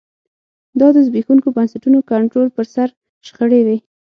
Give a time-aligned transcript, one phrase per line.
[0.79, 2.89] دا د زبېښونکو بنسټونو کنټرول پر سر
[3.27, 3.77] شخړې وې